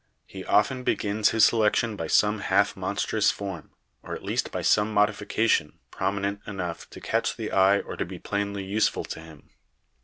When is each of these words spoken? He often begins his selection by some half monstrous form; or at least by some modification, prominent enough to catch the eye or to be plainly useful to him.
He 0.25 0.43
often 0.45 0.81
begins 0.83 1.29
his 1.29 1.45
selection 1.45 1.95
by 1.95 2.07
some 2.07 2.39
half 2.39 2.75
monstrous 2.75 3.29
form; 3.29 3.69
or 4.01 4.15
at 4.15 4.23
least 4.23 4.51
by 4.51 4.63
some 4.63 4.91
modification, 4.91 5.77
prominent 5.91 6.39
enough 6.47 6.89
to 6.89 6.99
catch 6.99 7.37
the 7.37 7.51
eye 7.51 7.81
or 7.81 7.95
to 7.95 8.05
be 8.05 8.17
plainly 8.17 8.63
useful 8.65 9.03
to 9.03 9.19
him. 9.19 9.51